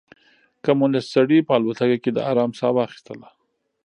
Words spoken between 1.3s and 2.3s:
په الوتکه کې د